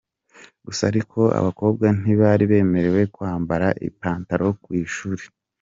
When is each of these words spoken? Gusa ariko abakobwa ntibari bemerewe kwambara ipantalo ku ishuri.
Gusa 0.65 0.81
ariko 0.91 1.19
abakobwa 1.39 1.85
ntibari 1.99 2.43
bemerewe 2.51 3.01
kwambara 3.15 3.67
ipantalo 3.87 4.47
ku 4.63 4.69
ishuri. 4.85 5.23